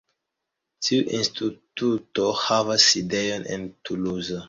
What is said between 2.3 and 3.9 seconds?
havas sidejon en